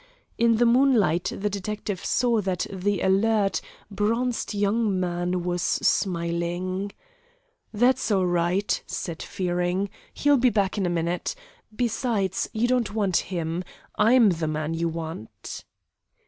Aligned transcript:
In 0.39 0.55
the 0.55 0.65
moonlight 0.65 1.31
the 1.37 1.47
detective 1.47 2.03
saw 2.03 2.41
that 2.41 2.65
the 2.73 3.01
alert, 3.01 3.61
bronzed 3.91 4.51
young 4.55 4.99
man 4.99 5.43
was 5.43 5.61
smiling. 5.61 6.91
"That's 7.71 8.09
all 8.09 8.25
right," 8.25 8.81
said 8.87 9.21
Fearing. 9.21 9.91
"He'll 10.15 10.37
be 10.37 10.49
back 10.49 10.75
in 10.79 10.87
a 10.87 10.89
minute. 10.89 11.35
Besides, 11.75 12.49
you 12.51 12.67
don't 12.67 12.95
want 12.95 13.17
him. 13.17 13.63
I'm 13.95 14.29
the 14.29 14.47
man 14.47 14.73
you 14.73 14.89
want." 14.89 15.65